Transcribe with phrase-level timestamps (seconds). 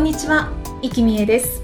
[0.00, 0.50] んにちは、
[0.80, 1.62] 生きみえです。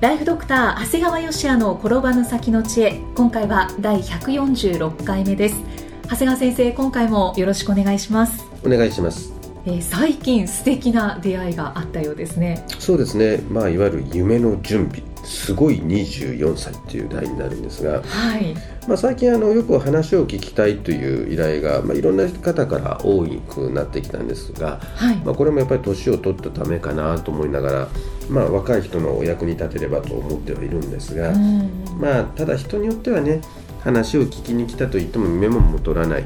[0.00, 3.00] ライフドクター長谷川芳也の転ばぬ先の知恵。
[3.16, 5.56] 今回は第146回目です。
[6.04, 8.46] 長谷川先生今回もよろしくお願いします。
[8.64, 9.32] お願いします。
[9.66, 12.64] えー、最近素敵な出会いがあったようですね。
[12.78, 13.38] そうですね。
[13.50, 18.54] まあいわゆる夢の準備すごい24歳っていう題になるんですが、はい。
[18.86, 25.16] まあ、最近あのよく話を聞きたいという依頼が、まあ、いろんな方から多くなってきたんですが、はい。
[25.24, 27.88] まあ、これもやっぱり年を取ったためかなと思いながら、
[28.28, 31.70] まあ、若い人のお役に立てればと思ってはいるんですが、うん。
[32.00, 33.40] まあ、ただ人によってはね
[33.80, 36.24] 話を聞きに来たと言ってもメモも取らない。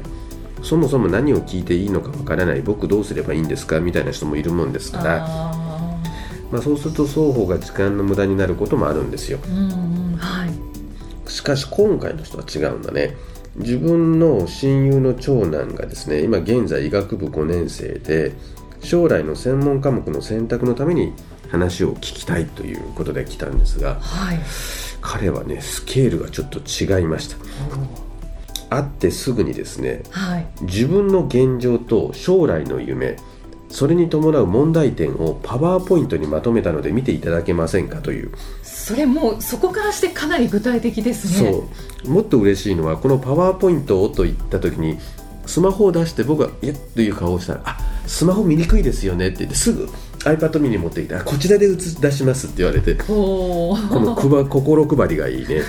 [0.63, 2.61] そもそも何を聞いていいのかわからない。
[2.61, 3.79] 僕どうすればいいんですか？
[3.79, 5.66] みたいな人もいるもんですからあ
[6.51, 9.39] まあ、そうすると双方が時間の無駄になることもあるんですよ。
[9.39, 11.29] ーうんうんはい。
[11.29, 13.15] しかし今回の人は違うんだね。
[13.57, 18.33] 自分の親友の長男がですね今現在医学部5年生で
[18.81, 21.11] 将来の専門科目の選択のために
[21.49, 24.39] 話を聞きたいということで来たんですがはい。
[25.01, 27.37] 彼はねスケールがちょっと違いました。
[28.69, 30.47] 会ってすぐにですねはい。
[30.61, 33.17] 自分の現状と将来の夢
[33.69, 38.31] それに伴う問題点をパワーポイントにまとめたので見ていただけませんかという。
[38.63, 41.51] それもうそこからしてかなり具体的ですね。
[41.51, 42.09] そう。
[42.09, 44.97] もっと嬉しいのはこのパワーポイントをと言った時に
[45.45, 49.89] スマホを出して僕が「いや」という顔をしたら「あスマホ見にくいですよね」って言ってすぐ
[50.23, 55.61] iPad mini 持ってきてあ「こちらで映し出します」って言われてこのくば心配りがいいね。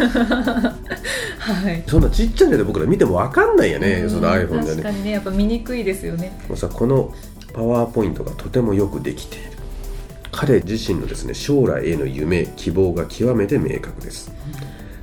[1.39, 1.83] はい。
[1.87, 4.83] そんなちっちゃいので僕ら見ても分かんないよねうんその iPhone でね。
[4.83, 6.39] 確かにねやっぱ見にくいですよね。
[6.49, 7.15] もうさこの
[7.59, 9.51] パワーポイントがとてもよくできている。
[10.31, 14.31] 彼自身のですね将来への夢希望が極めて明確です。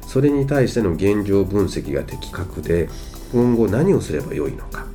[0.07, 2.87] それに対しての現状分析が的確で
[3.33, 4.85] 今後何をすればよいのか。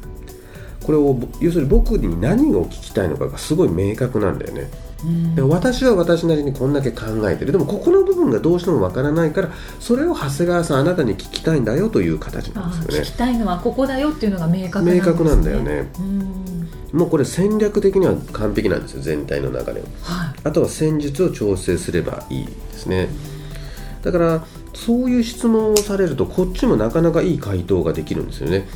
[0.82, 4.70] これを要するに僕に何を聞きたいのかがすごい明確なんだよね。
[5.04, 5.34] うん。
[5.34, 7.52] で私は私なりにこんだけ考えてる。
[7.52, 9.50] でもここの部分がどうしてもわからないから
[9.80, 13.08] それを長谷川さんあなたに聞きたいんだよという形なあんですよね。
[13.08, 15.90] 聞きたいのはここだよっていうのが明確なんね、明確なんだよね。
[15.98, 16.49] うん
[16.92, 19.66] もうこれ戦略的には完璧なんですよ全体の流れを
[20.02, 20.40] はい。
[20.44, 23.08] あとは戦術を調整すればいいですね。
[24.02, 28.66] だからそういう質問をされるとこっちもなかなかいい回答ができるんですよね、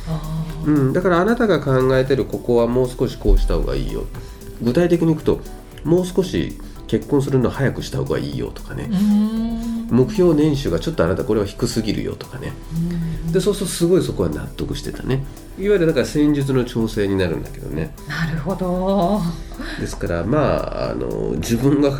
[0.65, 4.05] うん、だからあなたが考えてるここはもう少しこうした方がいいよ。
[4.61, 5.39] 具体的にいくと
[5.83, 8.89] もう少し結婚するの早くした方がいいよとかね
[9.95, 12.53] 目標年収がちょっとあなたこれは低すぎるよとかね。
[12.89, 15.23] うんでそうするとすごいそこは納得してたね。
[15.57, 17.93] いわゆるだから戦術の調整になるんだけどね。
[18.07, 19.21] なるほど。
[19.79, 20.55] ですからま
[20.87, 21.91] ああの自分が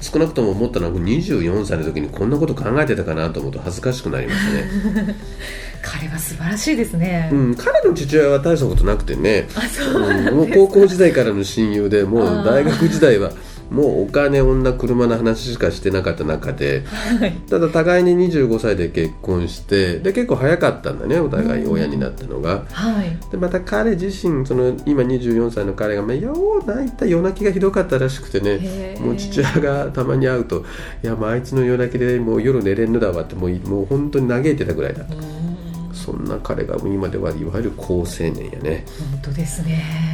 [0.00, 5.16] 少なくとも思ったのは24歳の時にこんなこと考えてたかなと思うと恥ずかしくなりましたね、
[5.82, 13.30] 彼は素晴らしいですね、うん、彼の父親は大したことなくてね、あそうなんうん、もう高校時代からの親友でもう大学時代は
[13.74, 17.32] もうお金女車の話しかしてなかった中ではい。
[17.50, 22.64] ただ互いに25歳で結婚してで結構早かったんだねお互い親になったのが。
[22.70, 23.18] はい。
[23.30, 30.64] でまた彼自身その今24歳の彼が、まあ、よう泣いた夜泣きがひどかったらしくてねもう父親がたまに会うと
[31.02, 38.84] 「いやもうあいつの夜泣きでもう夜寝れんのだわ」ってもうもう本当に嘆いてたぐらいだうーんそんな彼が今ではいわゆる好青年やね。
[39.12, 40.13] 本当ですね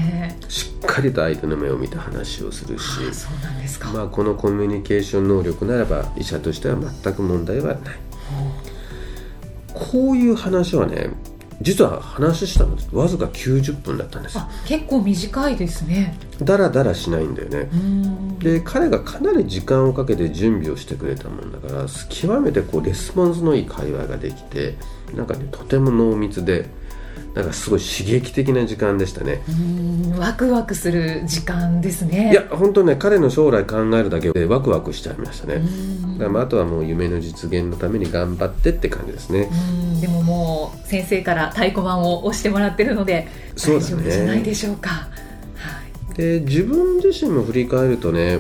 [0.51, 7.97] しっかりと相手の目を見て話をするしあそうなんですか、まあ、このコミュニケーション能力ならば医者としては全く問題はない。
[9.73, 11.11] こういう話はね
[11.63, 14.39] 実は話したのわずか90分だったんです。
[14.39, 16.19] あ結構短いですね。
[16.43, 17.69] だらだらしないんだよね。
[18.41, 24.77] で彼がかなり時間をかけて準備をしてくれたもんだから極めてこうレスポンスのいい会話ができて
[25.15, 26.69] なんかねとても濃密で
[27.35, 29.41] なんかすごい刺激的な時間でしたね。
[30.19, 32.33] ワクワクする時間ですね。
[32.33, 35.63] いや本当ね彼の将来考えるだけでワクワクしちゃいましたね。
[36.15, 39.49] だからまああとはもう夢の実現のために頑張ってって感じですね。
[39.75, 45.09] うんでももう先生から太鼓判を押してもらってるので大丈夫じゃないでしょうか、は
[46.13, 48.39] い、で自分自身も振り返るとね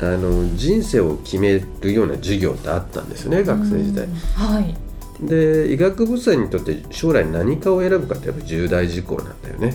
[0.00, 4.04] あの人生を決めるような授業ってあったんですよね学生時代。
[4.04, 4.87] うんはい
[5.20, 9.74] で医学部生にとって将来何かを選ぶかってやっぱ重大事項なんだよね。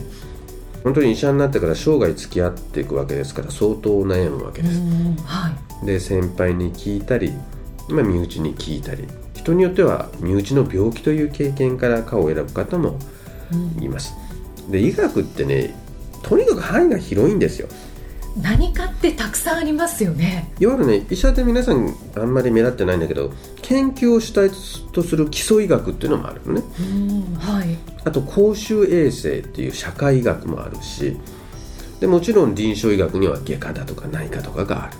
[0.83, 4.81] 本当に医者になってから生涯付き合っていくわけですから相当悩むわけです、
[5.25, 5.85] はい。
[5.85, 7.31] で先輩に聞いたり、
[7.89, 9.07] まあ、身内に聞いたり。
[9.33, 12.97] 人によっては身内の病気という経験から科を選ぶ方も
[13.81, 14.13] います。
[14.69, 15.75] で医学ってね
[16.21, 17.67] とにかく範囲が広いんですよ
[18.41, 20.51] 何かってたくさんありますよね。
[20.59, 23.31] いわゆるね医者で皆さんあんまり目立ってないんだけど
[23.61, 24.49] 研究を主体
[24.91, 26.63] とする基礎医学っていうのもあるのね。
[26.79, 27.77] うんはい。
[28.03, 31.15] あと公衆衛生っていう社会医学もあるし
[31.99, 34.97] でもちろん臨床医学には外科だとか内科とかがある。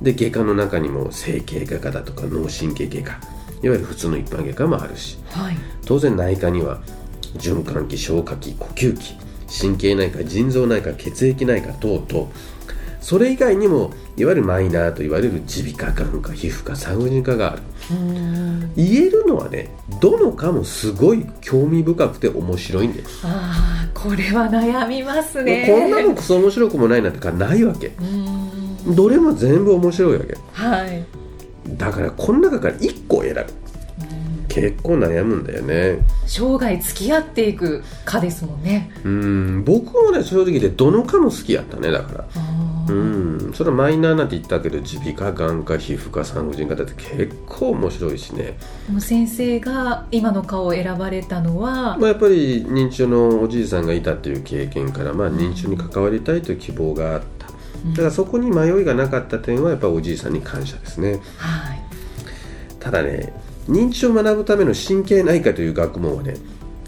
[0.00, 3.12] で外科の中にも整形外科だとか脳神経外科
[3.62, 5.18] いわゆる普通の一般外科もあるし。
[5.30, 5.56] はい。
[5.84, 6.80] 当然内科には
[7.38, 12.28] 循環器消化器呼吸器神経内科腎臓内科血液内科等々。
[13.00, 17.62] それ以外にもいわゆるマイナーと言われる耳鼻科眼科皮膚科産婦人科がある。
[17.92, 18.74] うん。
[18.74, 19.70] 言えるのはね
[20.00, 23.20] どの科もすごい興味深くて面白いんです。
[23.24, 25.66] ああこれは悩みますね。
[25.68, 27.92] こんなのクソ面白くもないなんてかないわけ。
[28.00, 28.02] う
[28.90, 28.96] ん。
[28.96, 30.36] どれも全部面白いわけ。
[30.52, 31.04] はい。
[31.76, 33.44] だからこの中から1個選ぶ
[34.56, 35.98] 結構悩むんだよね。
[36.26, 38.90] 生涯付き合っていくかですもんね。
[39.04, 39.64] うん。
[39.64, 42.24] 僕もね正直言ってどの科も好きやったねだから。
[42.34, 43.52] あうーん。
[43.52, 48.56] それはマイナーなんて言ったけど耳鼻科眼科皮膚科産婦人科だって結構面白いしね、
[48.90, 57.46] もう先生が今の顔を選ばれたのは、まあ、やっぱり認知症のおじいさんがいたっていう経験から、まあ、認知症に関わりたいという希望があった。
[57.46, 61.20] だからそこに迷いがなかった点はやっぱりおじいさんに感謝ですね。
[61.36, 61.80] はい。
[62.80, 63.32] ただね
[63.68, 66.34] 認知症を学ぶための神経内科という学問はね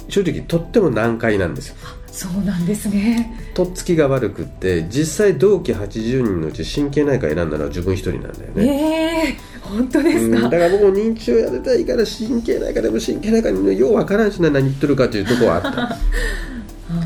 [0.08, 1.76] 正直とっても難解なんですよ。
[2.10, 3.52] そうなんですね。
[3.54, 8.66] とっつきが悪くって実際同期80人のうち神経内科選んだのは自分一人なんだよね。
[8.66, 15.96] ええ本当ですか、うんだから僕も認知症やりたいから神経内科でも神経内科にようわからんしな何言ってるかというところはあった。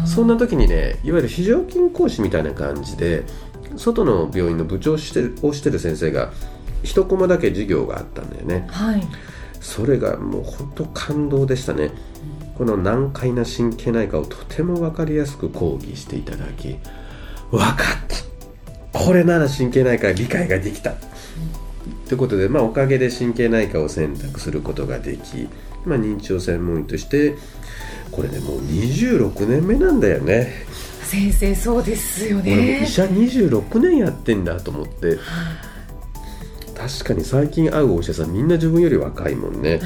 [0.07, 3.25] そんな時にねいわゆる非常勤講師みたいな感じで
[3.77, 6.31] 外の病院の部長をしてるをしてる先生が
[6.85, 8.67] 一コマだけ授業があったんだよね。
[8.71, 9.03] はい
[9.63, 11.93] それがもう本当感動でしたね。
[12.59, 16.77] この難解な神経内科をとても分かりやすく講義していただき
[17.51, 17.77] 分かっ
[18.93, 18.99] た。
[18.99, 20.93] これなら神経内科理解ができた。
[22.09, 25.49] ということで、まあ、おかげで神経内科を選択することができ、
[25.87, 27.37] まあ、認知症専門医として
[28.11, 30.53] これねもう26年目なんだよね。
[31.03, 32.83] 先生そうですよね。
[32.83, 35.19] 医者26年やってんだと思って
[36.89, 39.81] 確かに最近会うお医者さんみんな自分より若いもんね。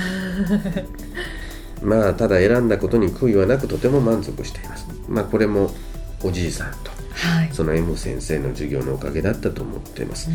[1.82, 4.87] まあただ選んだことに悔いはなくとても満足しています。
[5.06, 5.70] まあこれも
[6.22, 7.50] おじいさんとはい。
[7.52, 10.28] その M 先生の授業のおかげだったと思っています、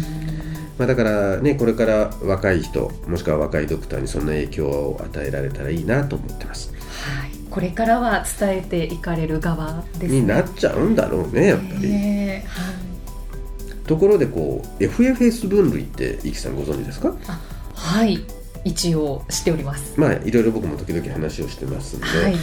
[0.77, 6.71] まあ、だからねこれから若い人もしくは若いドクターにそんな影響を与えられたらいいなと思ってます。
[6.73, 7.31] はい。
[7.49, 10.07] これからは伝えていかれる側ね。
[10.07, 12.70] になっちゃうんだろうねやっぱり、ねはい
[13.91, 17.13] ところでこう FFS 分類ってイキさんご存知ですか？
[17.75, 18.19] はい。
[18.63, 19.99] 一応知っております。
[19.99, 22.35] まあいろいろ僕も時々話をしてますんで、はい。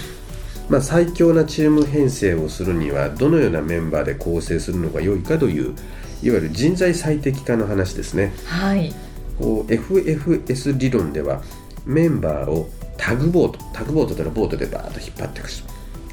[0.69, 5.75] まあ、最強なチーム編成をするにはどのようなメンバーで構成するのが良いかという
[6.23, 8.35] いわゆる人材最適化の話ですね。
[8.45, 8.93] はい。
[9.39, 11.41] こう FFS 理論では
[11.87, 12.69] メンバーを
[12.99, 15.65] タグボートタグボートというのはボートでバーッと引っ張っていく人。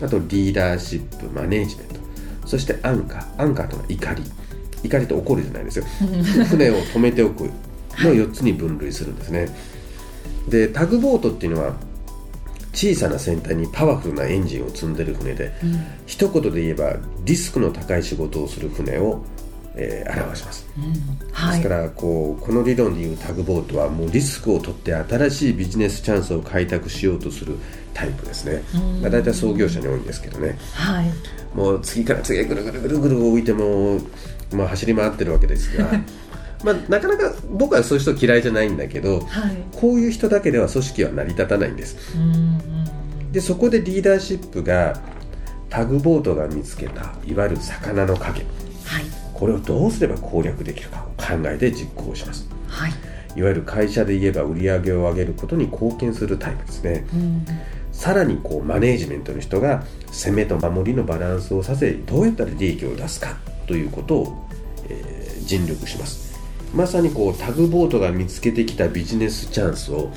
[0.02, 1.96] あとリーダーシップマネージメント。
[2.48, 3.42] そしてアンカー。
[3.42, 4.24] アンカーとは怒り
[4.86, 5.86] 怒りって怒るじゃないですよ。
[6.50, 7.50] 船を止めておく。
[8.04, 9.48] の4つに分類するんですね。
[10.50, 11.74] でタグボートっていうのは
[12.74, 15.54] 小さな船体にパワフルなエンジンを積んでる船で、
[16.06, 19.24] 一言で言えばリスクの高い仕事をする船を、
[19.78, 20.68] えー表します。
[21.32, 21.58] はい。
[21.58, 27.56] ですからこうこの理論でいうタグボートはもうリスクを取って新しいビジネスチャンスを開拓しようとする
[27.94, 28.62] タイプですね、
[29.02, 30.58] まあ、大体創業者に多いんですけどね。
[30.74, 31.06] はい。
[31.56, 34.00] もう次から次へぐるぐるぐるぐる置いても、
[34.56, 35.92] まあ、走り回ってるわけですが
[36.64, 39.56] まあなかなか僕はそういう人嫌いじゃないんだけどはい。
[39.74, 41.98] こういう人だけでは組織は成り立たないんです。
[43.32, 45.00] でそこでリーダーシップが
[45.70, 48.40] タグボートが見つけたいわゆる魚の影。
[48.86, 49.06] はい。
[49.34, 52.48] これをどうすれば攻略できるかを考えて実行します。
[52.68, 52.92] はい。
[53.36, 57.06] いわゆる会社で言えば売り上げを上げることに貢献するタイプですね。
[57.14, 57.46] うん。
[57.92, 64.48] さらにこうマネージメントの人が攻めと守りのバランスをさせどうやったら利益を出すかということを、
[64.90, 66.36] えー尽力します。
[66.74, 70.12] まさにこうタグボートが見つけてきたビジネスチャンスを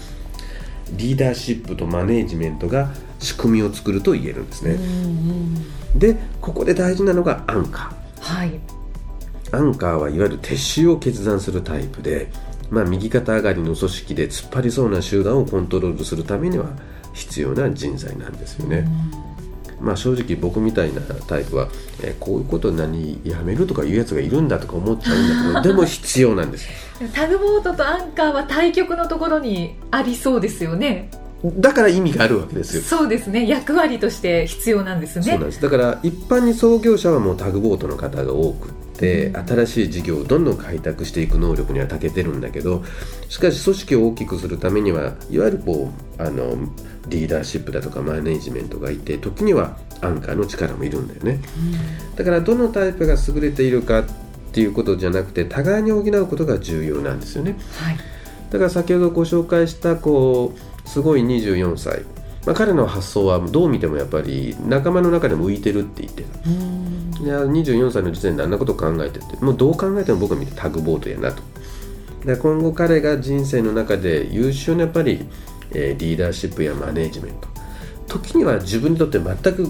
[0.93, 2.89] リーダーシップとマネージメントが
[3.21, 8.21] 仕組みを作ると言えるんですね、うんうんでここで大事なのがアンカー。
[8.21, 8.61] はい。
[9.53, 12.31] アンカーはいわゆる撤収を決断するタイプで
[12.71, 16.67] まあ、右肩上がりの組織で突っ張りそうな集団をコントロールするためには
[17.15, 18.87] 必要な人材なんですよね。
[19.81, 21.69] まあ、正直僕みたいなタイプは、
[22.03, 25.19] えーこういうこと何やめるとかいうやつがいるんだとか思っちゃう
[25.51, 26.69] んだけどでも必要なんです。
[27.15, 31.11] タグボートとアンカーは対極のところにありそうですよね。
[31.45, 32.83] だから意味があるわけですよ。
[32.83, 33.47] そうですね。
[33.47, 35.25] 役割として必要なんですね。
[35.25, 35.63] そうなんです。
[35.63, 42.83] だから一般に創業者はもうタグボートの方が多くって新しい事業をどんどん開拓していく能力には長けてるんだけど
[43.29, 46.57] しかし組織を大きくするためにはいわゆるこうあの
[47.07, 51.41] リーダーシップだとかマネージメントがいて時にはアンカーの力もいるんだよね。
[52.17, 54.05] だからどのタイプが優れているかっ
[54.53, 57.57] ていうことじゃなくて互いに補うことが重要なんですよね。
[57.79, 57.97] はい。
[58.51, 62.03] だから先ほどご紹介したこうすごい24歳、
[62.49, 66.29] まあ、彼の発想はどう見てもやっぱり仲間の中でも浮いてるって言ってた
[67.23, 71.43] いや24歳の時点であんなこと考えててもうどう考えても僕は見てタグボートやなと。
[72.25, 75.27] で今後彼が人生の中で優秀なやっぱり、
[75.73, 77.49] えーリーダーシップやマネージメント。
[78.07, 79.69] 時には自分にとって全く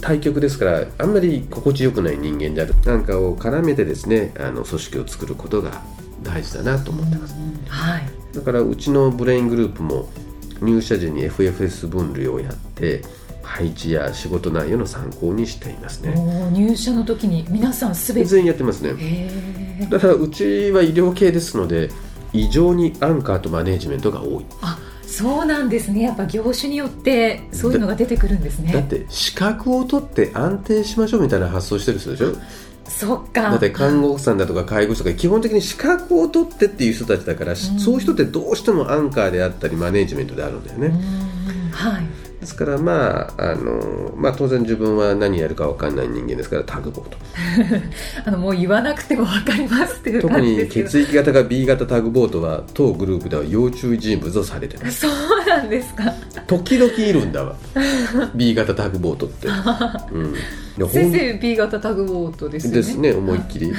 [0.00, 2.76] 対極ですからあんまり心地よくない人間である。
[2.84, 5.82] なんかを絡めてですねあの組織を作ることが
[6.22, 7.34] 大事だなと思ってます。
[7.66, 8.08] はい。
[8.32, 10.08] だからうちのブレイングループも
[10.60, 13.02] 入社時に FFS 分類をやって
[13.42, 16.14] 配置や仕事内容の参考にしていますね。
[16.52, 18.26] 入社の時に皆さんすべて。
[18.28, 18.90] 全員やってますね。
[18.98, 19.90] へー。
[19.90, 21.90] だからうちは医療系ですので
[22.32, 24.46] 異常にアンカーとマネージメントが多い。
[24.62, 26.02] あそうなんですね。
[26.02, 28.72] やっぱ業種によってそういうのが出てくるんですね。
[28.72, 32.36] だって資格を取って安定しましょうみたいな発想してる人でしょ？
[32.90, 33.42] そっか。
[33.42, 41.70] だって看護婦さんだとか介護士とか基本的に資格を取ってっていう人たちだから、しそういう人ってどうしてもアンカーであったりマネージメントであるんだよね、うん。
[41.70, 42.04] はい。
[42.40, 47.18] ですからまああの、まあ、当然自分は何やるか分かんない人間ですからタグボート。
[48.24, 55.00] あのもう言わなくても分かりますっていう特に血液型が B 型タグボートは当グループでは要注意人物とされてます。
[55.00, 55.10] そう
[55.50, 56.12] なんですか。
[56.46, 57.56] 時々いるんだわ。
[58.34, 59.48] B 型タグボートって、
[60.12, 62.76] うん、先生 B 型タグボートですよね。
[62.76, 63.72] ですね思いっきり。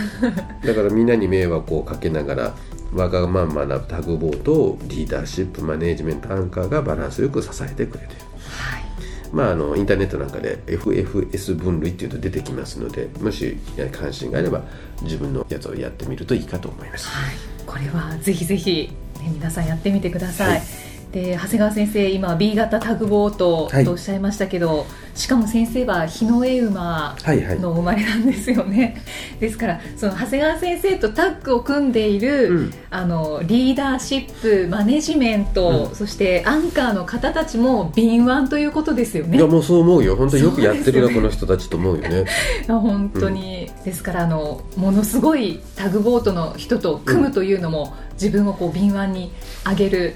[0.66, 2.56] だからみんなに迷惑をかけながら
[2.94, 8.25] わがままなタグボートをリーダーシップマネージメントアンカーがバランスよく支えてくれている。
[8.50, 8.84] はい。
[9.32, 13.58] まあ、あのインターネットなんかで FFS 分類っていうと出てきますのでもし
[13.94, 14.62] 関心があれば
[15.04, 17.08] 自分のやつをやってみるといいかと思います。
[17.08, 17.36] はい、
[17.66, 20.50] これはぜひぜひ、ね、皆さんやってみてください。
[20.50, 23.86] はいで長谷川先生今 B 型タグボートはい。
[23.86, 27.60] とおっしゃいましたけど、しかも先生は日の絵馬はいはい。
[27.60, 29.01] の生まれなんですよね、
[29.39, 32.74] ですからその長谷川先生とタッグを組んでいる、うん。
[32.89, 35.96] あのリーダーシップマネジメント、うん。
[35.96, 39.38] そしてアンカーの方たちも敏腕ということですよね。
[39.38, 40.15] いやもうそう思うよ。
[40.15, 42.24] 本当によくやってるな、ねこの人たちと思うよね。
[42.70, 49.32] あ本当に、ですからあのものすごいタグボートの人と組むというのも、自分をこう敏腕に
[49.65, 50.15] 上げる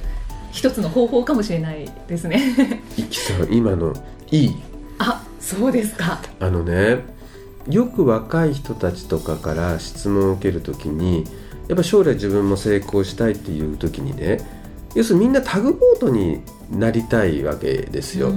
[0.56, 2.82] 一つの方法かもしれないですね。
[2.98, 3.94] いきさん今の
[4.32, 4.56] いい？
[5.00, 6.22] あそうですか。
[6.40, 7.04] あのね
[7.70, 11.26] よく若い人たちとかから質問を受けるときに
[11.68, 14.40] やっぱ将来自分も成功したいっていうときにね
[14.96, 18.34] 要するにみんなタグボートになりたいわけですよ。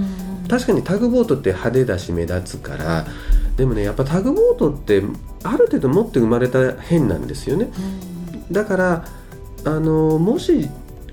[0.49, 3.07] 確かにタグボートって派手だし目立つから
[3.57, 5.05] でもねやっぱタグボートって
[5.45, 7.69] ある程度持って生まれた変なんですよね。
[8.51, 9.05] だから
[9.65, 10.69] あのもし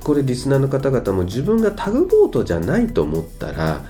[0.05, 3.81] これリスナーの方々も自分がタグボートじゃないと思ったら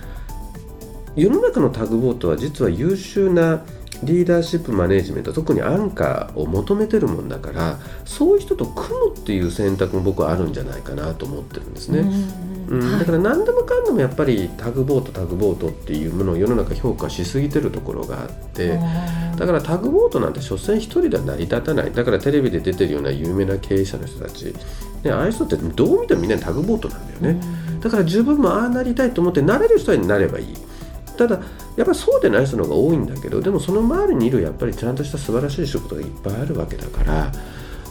[1.17, 3.65] 世の中のタグボートは実は優秀な
[4.01, 11.99] リーダーシップマネジメント特にアンカーを求めてるもんだからそういう人と組むっていう選択も僕はあるんじゃないかなと思ってるんですね。
[12.67, 18.79] うん、だから何でもかんでもやっぱりタグボートタグボートっていうものを世の中評価しすぎてるところがあって
[19.37, 21.91] だからタグボートなんて所詮一人では成り立たない。
[21.91, 24.53] だからテレビで出てるような有名な経営者の人たち、
[25.05, 27.39] ね、ああいう人ってどう見てもみんなタグボートなんだよね。
[27.79, 30.47] だから自分もああなりたいと思ってなれる人になればいい。
[31.17, 31.39] ただ
[31.77, 37.31] やっぱりそうでない人の方が多いんだけどでもその周りにいるやっぱりちゃんとした素晴らしい仕事がいっぱいあるわけだから。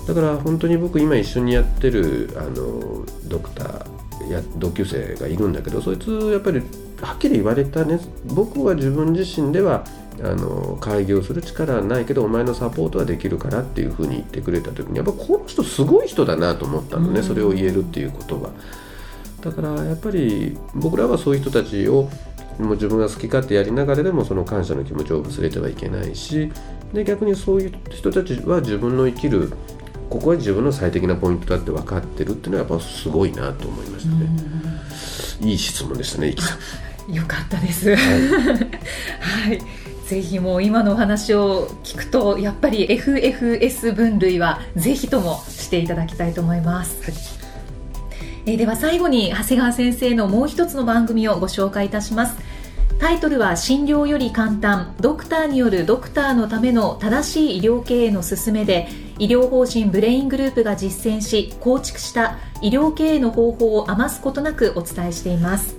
[0.06, 3.86] だから本当に僕今一緒にやってるあのドクター
[4.30, 6.62] や同級生がいるんだけどそいつやっぱり
[7.00, 9.84] はっきり言われたね僕は自分自身では
[10.22, 18.50] あの開業する力はないけどお前のサポートはできるからっていうふうに言ってくれた時にやっぱこの人すごい人だなと思ったのねそれを言えるっていうことは。
[19.40, 22.08] だからやっぱり僕らはそういう人たちを
[22.58, 26.50] もう自分が好き勝手やりながらでもその感謝の気持ちを忘れてはいけないし
[26.94, 29.52] で逆にそういう人たちは自分の生きる
[30.14, 34.28] ここは自分の最適なポイントだって分かってるっていうのはやっぱすごいなと思いましたね。
[35.40, 36.56] いい質問でしたね、イキさ
[37.08, 37.10] ん。
[37.12, 37.96] よかったです。
[37.96, 37.96] は
[39.52, 39.60] い。
[40.06, 47.14] ぜひもう今のお話を聞くとやっぱり FFS 分類はぜひともしていただきたいと思います、はい、
[48.44, 52.36] えー、では最後に長谷川先生のもう一つの番組をご紹介いたします
[52.98, 65.76] タイトルは診療より簡単ドクターによるドクターのための正しい医療経営の勧めで医療法人ブレイングループが実践し構築した医療経営の方法を余すことなくお伝えしています。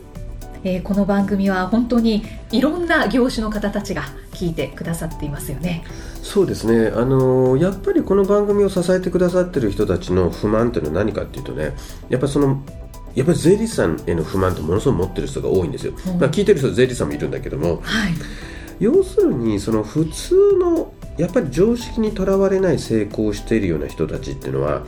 [0.63, 5.84] えー、この番組は本当にいろんな業種の方たちが聞いてくださっていますよね。
[6.24, 11.75] そうですね、あのー、やっぱりこの番組を支えてくださっている人たちの不満というのは何かっていうとね
[12.10, 12.63] やっぱその
[13.13, 18.13] やっぱり税理士さんへの不満ってものすごく持ってる人が多いんですよ、うん、まあ、聞いてる人は税理士さんもいるんだけども、はい、
[18.80, 24.84] 要するにその普通のやっぱり常識にとらわれない成功しているような人たちっていうのは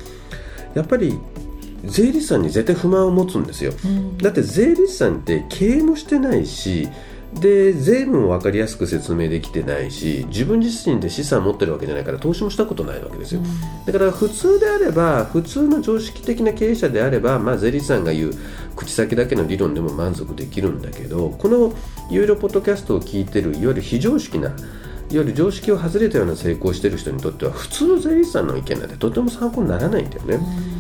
[0.73, 1.17] やっぱり
[1.85, 6.89] 税理士さんに絶対不満を持つんですよ、うん、だって税理士さんって経営もしてないし
[7.33, 18.33] で税務も分かりやすく説明できてないし自分自身で資産を持ってるわけじゃないから投資もしたことないわけですよ、うん、だから普通であれば普通の常識的な経営者であれば、まあ、税理士さんが言う
[18.75, 21.73] 口先だけの理論でも満足できるんだけどこの
[22.09, 24.55] いろいろポッドキャストを聞いてるいわゆる非常識な
[25.09, 30.35] いわゆる常識を外れたような成功してる人にとっては普通の税理士さんの意見なんてとても参考にならないんだよね。
[30.35, 30.77] うん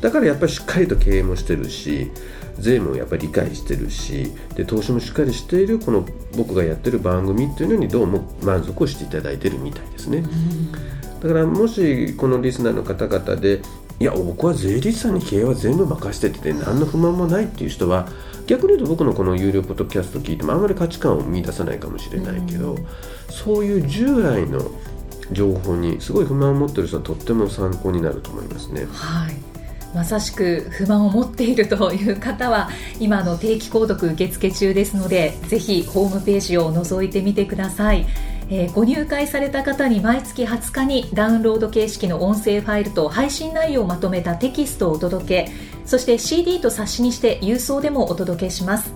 [0.00, 2.10] だからやっぱりしっかりと経営もしてるし
[2.58, 6.06] 税務をやっぱり理解してるしで投資もしっかりしているこの
[6.36, 10.24] 僕がやってる番組っていうのにどうも満足をしていただいてるみたいですね。
[11.20, 13.60] だからもしこのリスナーの方々で
[14.00, 18.08] いや僕は税理士さんに経営は全部任せてて何の不満もないっていう人は
[18.46, 22.76] 逆に言うと僕のこの有料ポッドキャスト聞いてもあんまり価値観を見出さないかもしれないけど、
[23.28, 24.70] そういう従来の
[25.32, 28.86] 情報にすごい不満を持ってる人はとっても参考になると思いますね。
[28.90, 29.34] はい。
[29.94, 32.68] まさしく不満を持っているという方は
[33.00, 38.06] 今の定期購読受付中ですのでぜひホームページを覗いてみてください、
[38.50, 45.52] えー、ご入会された方に毎月20日にダウンロード形式の音声ファイルと配信内容をまとめたテキストをお届け
[45.84, 48.92] そして CD と冊子にして郵送でもお届けします。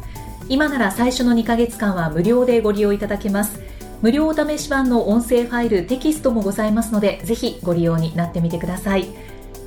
[0.49, 3.61] 今なら最初の2ヶ月間は無料でご利用いただけます。
[4.03, 9.07] 無料お試し版の音声ファイルテキストもございますのでぜひご利用になってみてください。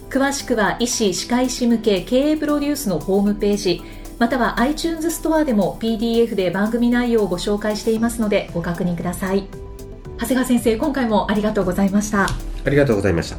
[0.10, 3.82] 詳しくは医師・歯科医師向け経営プロデュースのホームページ
[4.20, 9.65] または iTunes ストアでも PDF で番組内容をご紹介していますのでご確認ください。
[10.18, 12.26] 長谷川先生今回もありがとうございました。
[12.26, 13.38] ありがとうございました。